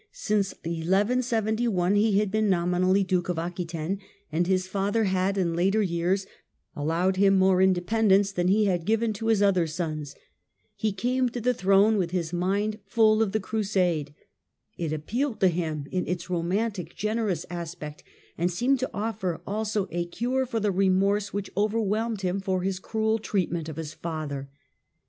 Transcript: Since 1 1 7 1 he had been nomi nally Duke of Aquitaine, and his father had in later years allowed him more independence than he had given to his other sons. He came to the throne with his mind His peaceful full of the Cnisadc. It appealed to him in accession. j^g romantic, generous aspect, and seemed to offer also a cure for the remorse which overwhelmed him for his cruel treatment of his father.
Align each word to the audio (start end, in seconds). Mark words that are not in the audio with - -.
Since 0.13 0.55
1 0.65 0.87
1 0.87 1.21
7 1.21 1.57
1 1.57 1.95
he 1.95 2.17
had 2.17 2.31
been 2.31 2.49
nomi 2.49 2.81
nally 2.81 3.03
Duke 3.03 3.29
of 3.29 3.37
Aquitaine, 3.37 3.99
and 4.31 4.47
his 4.47 4.65
father 4.65 5.03
had 5.03 5.37
in 5.37 5.55
later 5.55 5.83
years 5.83 6.25
allowed 6.75 7.17
him 7.17 7.35
more 7.37 7.61
independence 7.61 8.31
than 8.31 8.47
he 8.47 8.65
had 8.65 8.85
given 8.87 9.13
to 9.13 9.27
his 9.27 9.43
other 9.43 9.67
sons. 9.67 10.15
He 10.75 10.91
came 10.91 11.29
to 11.29 11.39
the 11.39 11.53
throne 11.53 11.97
with 11.97 12.09
his 12.09 12.33
mind 12.33 12.73
His 12.73 12.79
peaceful 12.81 12.95
full 13.15 13.21
of 13.21 13.31
the 13.31 13.39
Cnisadc. 13.41 14.15
It 14.75 14.91
appealed 14.91 15.39
to 15.41 15.49
him 15.49 15.85
in 15.91 16.07
accession. 16.09 16.17
j^g 16.17 16.29
romantic, 16.31 16.95
generous 16.95 17.45
aspect, 17.51 18.03
and 18.39 18.49
seemed 18.51 18.79
to 18.79 18.89
offer 18.95 19.39
also 19.45 19.87
a 19.91 20.05
cure 20.07 20.47
for 20.47 20.59
the 20.59 20.71
remorse 20.71 21.31
which 21.31 21.51
overwhelmed 21.55 22.21
him 22.21 22.39
for 22.39 22.63
his 22.63 22.79
cruel 22.79 23.19
treatment 23.19 23.69
of 23.69 23.75
his 23.77 23.93
father. 23.93 24.49